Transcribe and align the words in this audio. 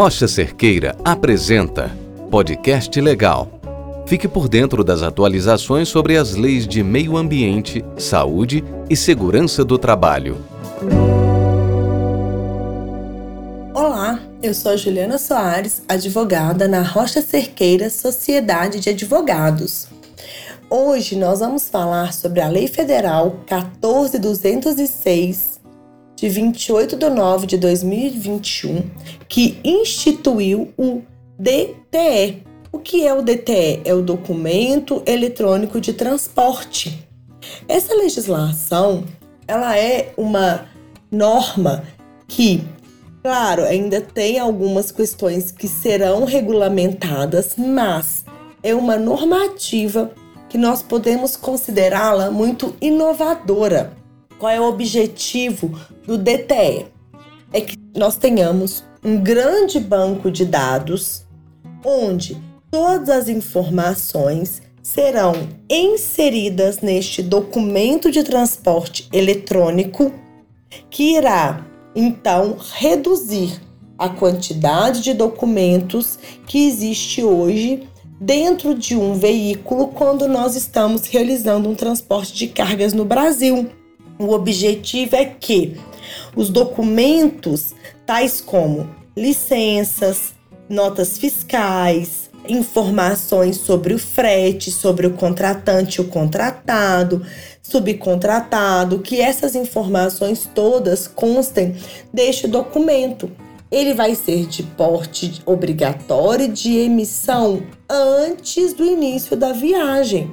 Rocha 0.00 0.26
Cerqueira 0.26 0.96
apresenta 1.04 1.94
Podcast 2.30 2.98
Legal. 2.98 3.60
Fique 4.06 4.26
por 4.26 4.48
dentro 4.48 4.82
das 4.82 5.02
atualizações 5.02 5.90
sobre 5.90 6.16
as 6.16 6.34
leis 6.34 6.66
de 6.66 6.82
meio 6.82 7.18
ambiente, 7.18 7.84
saúde 7.98 8.64
e 8.88 8.96
segurança 8.96 9.62
do 9.62 9.76
trabalho. 9.76 10.38
Olá, 13.74 14.18
eu 14.42 14.54
sou 14.54 14.74
Juliana 14.74 15.18
Soares, 15.18 15.82
advogada 15.86 16.66
na 16.66 16.80
Rocha 16.80 17.20
Cerqueira 17.20 17.90
Sociedade 17.90 18.80
de 18.80 18.88
Advogados. 18.88 19.86
Hoje 20.70 21.14
nós 21.14 21.40
vamos 21.40 21.68
falar 21.68 22.14
sobre 22.14 22.40
a 22.40 22.48
Lei 22.48 22.68
Federal 22.68 23.44
14206 23.46 25.59
de 26.20 26.28
28 26.28 26.96
de 26.96 27.08
nove 27.08 27.46
de 27.46 27.56
2021, 27.56 28.82
que 29.26 29.58
instituiu 29.64 30.68
o 30.76 31.00
DTE. 31.38 32.42
O 32.70 32.78
que 32.78 33.06
é 33.06 33.14
o 33.14 33.22
DTE? 33.22 33.80
É 33.86 33.94
o 33.94 34.02
Documento 34.02 35.02
Eletrônico 35.06 35.80
de 35.80 35.94
Transporte. 35.94 37.08
Essa 37.66 37.94
legislação, 37.94 39.04
ela 39.48 39.78
é 39.78 40.12
uma 40.14 40.66
norma 41.10 41.84
que, 42.28 42.62
claro, 43.22 43.64
ainda 43.64 44.02
tem 44.02 44.38
algumas 44.38 44.92
questões 44.92 45.50
que 45.50 45.66
serão 45.66 46.26
regulamentadas, 46.26 47.54
mas 47.56 48.26
é 48.62 48.74
uma 48.74 48.98
normativa 48.98 50.10
que 50.50 50.58
nós 50.58 50.82
podemos 50.82 51.34
considerá-la 51.34 52.30
muito 52.30 52.76
inovadora 52.78 53.98
qual 54.40 54.50
é 54.50 54.58
o 54.58 54.64
objetivo 54.64 55.78
do 56.06 56.16
DTE? 56.16 56.86
É 57.52 57.60
que 57.60 57.76
nós 57.94 58.16
tenhamos 58.16 58.82
um 59.04 59.18
grande 59.18 59.78
banco 59.78 60.30
de 60.30 60.46
dados 60.46 61.26
onde 61.84 62.40
todas 62.70 63.10
as 63.10 63.28
informações 63.28 64.62
serão 64.82 65.34
inseridas 65.68 66.80
neste 66.80 67.22
documento 67.22 68.10
de 68.10 68.24
transporte 68.24 69.06
eletrônico 69.12 70.10
que 70.88 71.16
irá 71.16 71.66
então 71.94 72.56
reduzir 72.58 73.60
a 73.98 74.08
quantidade 74.08 75.02
de 75.02 75.12
documentos 75.12 76.18
que 76.46 76.66
existe 76.66 77.22
hoje 77.22 77.86
dentro 78.18 78.74
de 78.74 78.96
um 78.96 79.14
veículo 79.14 79.88
quando 79.88 80.26
nós 80.26 80.56
estamos 80.56 81.06
realizando 81.06 81.68
um 81.68 81.74
transporte 81.74 82.32
de 82.34 82.48
cargas 82.48 82.94
no 82.94 83.04
Brasil. 83.04 83.70
O 84.20 84.34
objetivo 84.34 85.16
é 85.16 85.24
que 85.24 85.80
os 86.36 86.50
documentos, 86.50 87.74
tais 88.04 88.38
como 88.38 88.86
licenças, 89.16 90.34
notas 90.68 91.16
fiscais, 91.16 92.28
informações 92.46 93.56
sobre 93.56 93.94
o 93.94 93.98
frete, 93.98 94.70
sobre 94.70 95.06
o 95.06 95.14
contratante, 95.14 96.02
o 96.02 96.08
contratado, 96.08 97.24
subcontratado, 97.62 98.98
que 98.98 99.22
essas 99.22 99.54
informações 99.54 100.46
todas 100.54 101.08
constem 101.08 101.74
deste 102.12 102.46
documento. 102.46 103.32
Ele 103.70 103.94
vai 103.94 104.14
ser 104.14 104.44
de 104.44 104.62
porte 104.62 105.40
obrigatório 105.46 106.46
de 106.46 106.76
emissão 106.76 107.62
antes 107.88 108.74
do 108.74 108.84
início 108.84 109.34
da 109.34 109.52
viagem. 109.52 110.30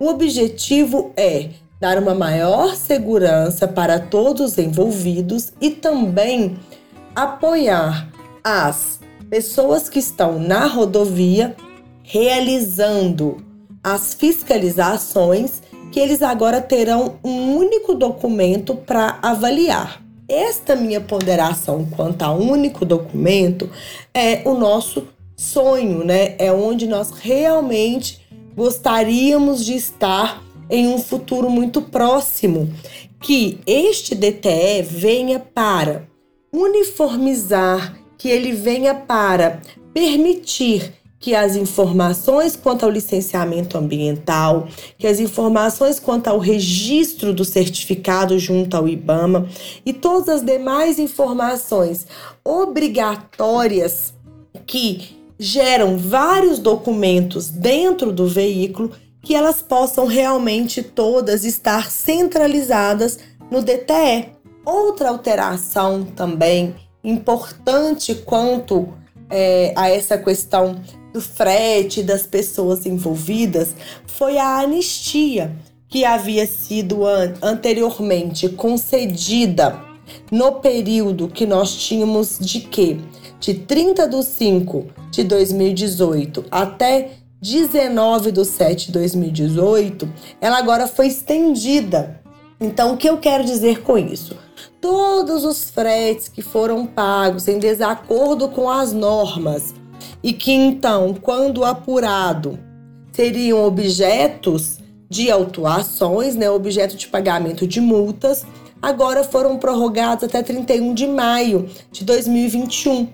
O 0.00 0.08
objetivo 0.08 1.12
é 1.16 1.50
dar 1.84 1.98
uma 1.98 2.14
maior 2.14 2.74
segurança 2.74 3.68
para 3.68 3.98
todos 3.98 4.52
os 4.52 4.58
envolvidos 4.58 5.52
e 5.60 5.68
também 5.68 6.56
apoiar 7.14 8.08
as 8.42 9.00
pessoas 9.28 9.90
que 9.90 9.98
estão 9.98 10.38
na 10.38 10.64
rodovia 10.64 11.54
realizando 12.02 13.36
as 13.82 14.14
fiscalizações 14.14 15.60
que 15.92 16.00
eles 16.00 16.22
agora 16.22 16.58
terão 16.62 17.16
um 17.22 17.54
único 17.54 17.94
documento 17.94 18.74
para 18.74 19.18
avaliar. 19.20 20.02
Esta 20.26 20.74
minha 20.74 21.02
ponderação 21.02 21.86
quanto 21.94 22.22
a 22.22 22.32
único 22.32 22.86
documento 22.86 23.68
é 24.14 24.40
o 24.46 24.54
nosso 24.54 25.06
sonho, 25.36 26.02
né? 26.02 26.34
É 26.38 26.50
onde 26.50 26.86
nós 26.86 27.10
realmente 27.10 28.26
gostaríamos 28.56 29.62
de 29.62 29.74
estar 29.74 30.42
em 30.68 30.88
um 30.88 30.98
futuro 30.98 31.50
muito 31.50 31.82
próximo 31.82 32.72
que 33.20 33.58
este 33.66 34.14
DTE 34.14 34.82
venha 34.82 35.38
para 35.38 36.06
uniformizar, 36.52 37.96
que 38.18 38.28
ele 38.28 38.52
venha 38.52 38.94
para 38.94 39.60
permitir 39.92 40.92
que 41.24 41.34
as 41.34 41.56
informações 41.56 42.54
quanto 42.54 42.84
ao 42.84 42.90
licenciamento 42.90 43.78
ambiental, 43.78 44.68
que 44.98 45.06
as 45.06 45.20
informações 45.20 45.98
quanto 45.98 46.28
ao 46.28 46.38
registro 46.38 47.32
do 47.32 47.46
certificado 47.46 48.38
junto 48.38 48.76
ao 48.76 48.86
IBAMA 48.86 49.48
e 49.86 49.94
todas 49.94 50.28
as 50.28 50.42
demais 50.42 50.98
informações 50.98 52.06
obrigatórias 52.44 54.12
que 54.66 55.16
geram 55.38 55.96
vários 55.96 56.58
documentos 56.58 57.48
dentro 57.48 58.12
do 58.12 58.26
veículo 58.26 58.90
que 59.24 59.34
elas 59.34 59.62
possam 59.62 60.06
realmente 60.06 60.82
todas 60.82 61.44
estar 61.44 61.90
centralizadas 61.90 63.18
no 63.50 63.62
DTE. 63.62 64.28
Outra 64.64 65.08
alteração 65.08 66.04
também 66.04 66.74
importante 67.02 68.14
quanto 68.14 68.88
é, 69.30 69.72
a 69.76 69.90
essa 69.90 70.16
questão 70.18 70.80
do 71.12 71.20
frete 71.20 72.02
das 72.02 72.26
pessoas 72.26 72.86
envolvidas 72.86 73.74
foi 74.06 74.38
a 74.38 74.58
anistia 74.58 75.54
que 75.88 76.04
havia 76.04 76.46
sido 76.46 77.06
an 77.06 77.34
anteriormente 77.40 78.48
concedida 78.48 79.80
no 80.30 80.52
período 80.60 81.28
que 81.28 81.46
nós 81.46 81.74
tínhamos 81.76 82.38
de 82.38 82.60
que 82.60 83.00
de 83.38 83.54
30 83.54 84.08
de 84.08 84.22
5 84.22 84.86
de 85.10 85.24
2018 85.24 86.44
até 86.50 87.10
19 87.44 88.32
de 88.32 88.42
7 88.42 88.86
de 88.86 88.92
2018, 88.92 90.08
ela 90.40 90.56
agora 90.56 90.86
foi 90.86 91.08
estendida. 91.08 92.18
Então, 92.58 92.94
o 92.94 92.96
que 92.96 93.06
eu 93.06 93.18
quero 93.18 93.44
dizer 93.44 93.82
com 93.82 93.98
isso? 93.98 94.34
Todos 94.80 95.44
os 95.44 95.68
fretes 95.68 96.26
que 96.26 96.40
foram 96.40 96.86
pagos 96.86 97.46
em 97.46 97.58
desacordo 97.58 98.48
com 98.48 98.70
as 98.70 98.94
normas 98.94 99.74
e 100.22 100.32
que 100.32 100.52
então, 100.52 101.12
quando 101.20 101.66
apurado, 101.66 102.58
seriam 103.12 103.62
objetos 103.62 104.78
de 105.10 105.30
autuações, 105.30 106.34
né, 106.34 106.48
objeto 106.48 106.96
de 106.96 107.08
pagamento 107.08 107.66
de 107.66 107.78
multas, 107.78 108.46
agora 108.80 109.22
foram 109.22 109.58
prorrogados 109.58 110.24
até 110.24 110.42
31 110.42 110.94
de 110.94 111.06
maio 111.06 111.68
de 111.92 112.06
2021. 112.06 113.06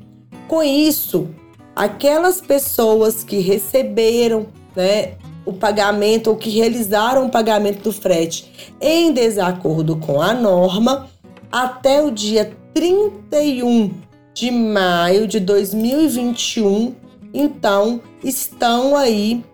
Com 0.46 0.62
isso, 0.62 1.28
aquelas 1.75 2.41
pessoas 2.41 3.25
que 3.25 3.38
receberam 3.38 4.47
né, 4.75 5.14
o 5.44 5.53
pagamento 5.53 6.31
ou 6.31 6.36
que 6.36 6.50
realizaram 6.50 7.26
o 7.26 7.31
pagamento 7.31 7.82
do 7.82 7.92
frete 7.92 8.75
em 8.81 9.12
desacordo 9.12 9.97
com 9.97 10.20
a 10.20 10.34
norma 10.34 11.08
até 11.50 12.03
o 12.03 12.10
dia 12.10 12.56
31 12.72 13.92
de 14.32 14.50
maio 14.50 15.26
de 15.26 15.41
2021, 15.41 16.94
então 17.34 18.00
estão 18.22 18.97
aí 18.97 19.44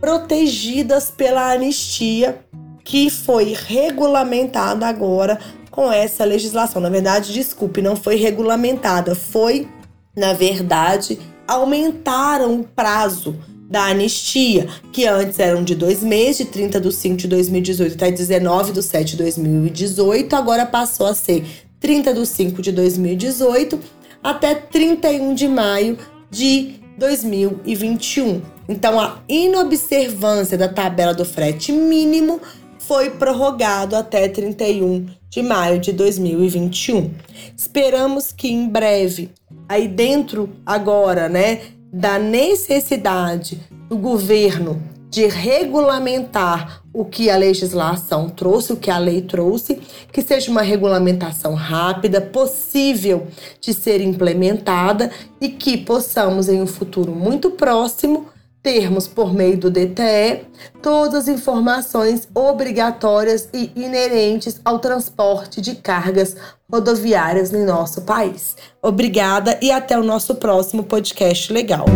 protegidas 0.00 1.10
pela 1.10 1.52
anistia 1.52 2.44
que 2.84 3.10
foi 3.10 3.56
regulamentada 3.66 4.86
agora 4.86 5.40
com 5.70 5.90
essa 5.90 6.24
legislação. 6.24 6.80
Na 6.80 6.88
verdade, 6.88 7.32
desculpe, 7.32 7.82
não 7.82 7.96
foi 7.96 8.16
regulamentada, 8.16 9.14
foi, 9.14 9.68
na 10.16 10.32
verdade, 10.32 11.18
aumentaram 11.46 12.60
o 12.60 12.64
prazo 12.64 13.36
da 13.68 13.86
anistia, 13.86 14.68
que 14.92 15.06
antes 15.06 15.38
eram 15.38 15.64
de 15.64 15.74
dois 15.74 16.02
meses, 16.02 16.38
de 16.38 16.44
30 16.46 16.80
de 16.80 16.92
5 16.92 17.16
de 17.16 17.28
2018 17.28 17.94
até 17.94 18.10
19 18.10 18.72
de 18.72 18.82
7 18.82 19.10
de 19.10 19.16
2018, 19.16 20.36
agora 20.36 20.64
passou 20.64 21.06
a 21.06 21.14
ser 21.14 21.44
30 21.80 22.14
de 22.14 22.26
5 22.26 22.62
de 22.62 22.72
2018 22.72 23.78
até 24.22 24.54
31 24.54 25.34
de 25.34 25.48
maio 25.48 25.98
de 26.30 26.74
2021. 26.96 28.42
Então, 28.68 29.00
a 29.00 29.20
inobservância 29.28 30.56
da 30.56 30.68
tabela 30.68 31.14
do 31.14 31.24
frete 31.24 31.70
mínimo 31.72 32.40
foi 32.78 33.10
prorrogado 33.10 33.96
até 33.96 34.28
31 34.28 35.06
de 35.28 35.42
maio 35.42 35.78
de 35.78 35.92
2021. 35.92 37.10
Esperamos 37.56 38.32
que 38.32 38.48
em 38.48 38.68
breve 38.68 39.30
aí 39.68 39.88
dentro 39.88 40.50
agora, 40.64 41.28
né, 41.28 41.62
da 41.92 42.18
necessidade 42.18 43.60
do 43.88 43.96
governo 43.96 44.82
de 45.08 45.26
regulamentar 45.26 46.82
o 46.92 47.04
que 47.04 47.30
a 47.30 47.36
legislação 47.36 48.28
trouxe, 48.28 48.72
o 48.72 48.76
que 48.76 48.90
a 48.90 48.98
lei 48.98 49.22
trouxe, 49.22 49.80
que 50.12 50.20
seja 50.20 50.50
uma 50.50 50.62
regulamentação 50.62 51.54
rápida, 51.54 52.20
possível 52.20 53.26
de 53.60 53.72
ser 53.72 54.00
implementada 54.00 55.10
e 55.40 55.48
que 55.48 55.76
possamos, 55.76 56.48
em 56.48 56.60
um 56.60 56.66
futuro 56.66 57.12
muito 57.12 57.50
próximo, 57.50 58.26
termos, 58.66 59.06
por 59.06 59.32
meio 59.32 59.56
do 59.56 59.70
DTE, 59.70 60.40
todas 60.82 61.14
as 61.14 61.28
informações 61.28 62.28
obrigatórias 62.34 63.48
e 63.54 63.70
inerentes 63.76 64.60
ao 64.64 64.80
transporte 64.80 65.60
de 65.60 65.76
cargas 65.76 66.36
rodoviárias 66.68 67.52
no 67.52 67.64
nosso 67.64 68.02
país. 68.02 68.56
Obrigada 68.82 69.56
e 69.62 69.70
até 69.70 69.96
o 69.96 70.02
nosso 70.02 70.34
próximo 70.34 70.82
podcast 70.82 71.52
legal. 71.52 71.86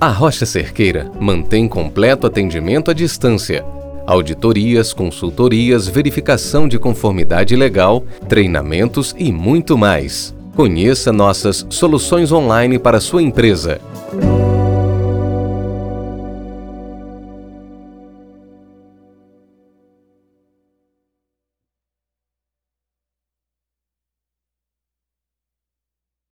A 0.00 0.08
Rocha 0.08 0.46
Cerqueira 0.46 1.12
mantém 1.20 1.68
completo 1.68 2.26
atendimento 2.26 2.90
à 2.90 2.94
distância. 2.94 3.62
Auditorias, 4.06 4.94
consultorias, 4.94 5.86
verificação 5.86 6.66
de 6.66 6.78
conformidade 6.78 7.54
legal, 7.54 8.02
treinamentos 8.26 9.14
e 9.18 9.30
muito 9.30 9.76
mais. 9.76 10.34
Conheça 10.56 11.12
nossas 11.12 11.66
soluções 11.68 12.32
online 12.32 12.78
para 12.78 12.98
sua 12.98 13.22
empresa. 13.22 13.78